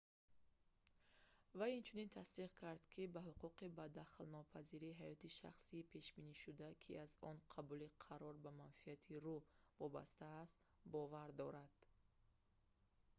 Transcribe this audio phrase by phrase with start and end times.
[1.59, 7.37] вай инчунин тасдиқ кард ки ба ҳуқуқи ба дахолатнопазирии ҳаёти шахсӣ пешбинишуда ки аз он
[7.53, 9.37] қабули қарор ба манфиати ру
[9.81, 10.57] вобаста аст
[10.93, 11.73] бовар дорад